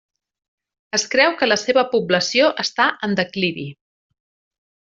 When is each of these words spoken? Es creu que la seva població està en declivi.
Es 0.97 1.03
creu 1.15 1.35
que 1.41 1.49
la 1.51 1.59
seva 1.65 1.85
població 1.93 2.49
està 2.67 2.89
en 3.09 3.17
declivi. 3.23 3.71